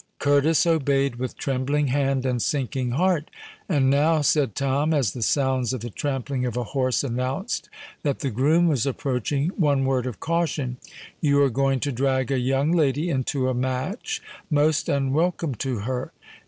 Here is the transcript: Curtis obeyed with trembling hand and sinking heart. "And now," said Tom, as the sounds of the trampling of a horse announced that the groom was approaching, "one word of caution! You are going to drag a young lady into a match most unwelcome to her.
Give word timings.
Curtis 0.17 0.65
obeyed 0.65 1.17
with 1.17 1.37
trembling 1.37 1.89
hand 1.89 2.25
and 2.25 2.41
sinking 2.41 2.93
heart. 2.93 3.29
"And 3.69 3.87
now," 3.87 4.21
said 4.21 4.55
Tom, 4.55 4.95
as 4.95 5.11
the 5.11 5.21
sounds 5.21 5.73
of 5.73 5.81
the 5.81 5.91
trampling 5.91 6.43
of 6.43 6.57
a 6.57 6.63
horse 6.63 7.03
announced 7.03 7.69
that 8.01 8.21
the 8.21 8.31
groom 8.31 8.67
was 8.67 8.87
approaching, 8.87 9.49
"one 9.57 9.85
word 9.85 10.07
of 10.07 10.19
caution! 10.19 10.77
You 11.19 11.39
are 11.43 11.51
going 11.51 11.81
to 11.81 11.91
drag 11.91 12.31
a 12.31 12.39
young 12.39 12.71
lady 12.71 13.11
into 13.11 13.47
a 13.47 13.53
match 13.53 14.23
most 14.49 14.89
unwelcome 14.89 15.53
to 15.61 15.81
her. 15.85 16.11